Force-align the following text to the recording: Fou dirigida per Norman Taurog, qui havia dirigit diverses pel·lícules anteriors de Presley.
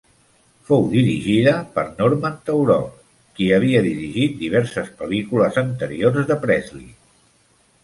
Fou 0.69 0.85
dirigida 0.93 1.53
per 1.75 1.83
Norman 1.99 2.39
Taurog, 2.47 2.89
qui 3.37 3.51
havia 3.59 3.85
dirigit 3.89 4.35
diverses 4.41 4.91
pel·lícules 5.03 5.63
anteriors 5.67 6.29
de 6.33 6.41
Presley. 6.49 6.91